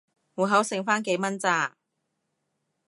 [0.33, 1.77] 戶口剩番幾蚊咋